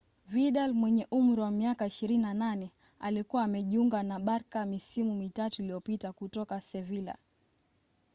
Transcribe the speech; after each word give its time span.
vidal 0.25 0.73
mwenye 0.73 1.07
umri 1.11 1.41
wa 1.41 1.51
miaka 1.51 1.85
28 1.87 2.69
alikuwa 2.99 3.43
amejiunga 3.43 4.03
na 4.03 4.19
barca 4.19 4.65
misimu 4.65 5.15
mitatu 5.15 5.61
iliyopita 5.61 6.13
kutoka 6.13 6.61
sevilla 6.61 7.17